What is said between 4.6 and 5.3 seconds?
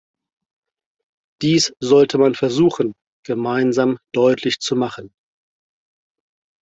machen.